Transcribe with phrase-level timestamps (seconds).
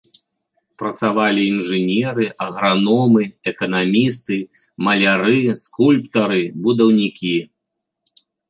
[0.83, 4.37] Працавалі інжынеры, аграномы, эканамісты,
[4.89, 7.35] маляры, скульптары, будаўнікі.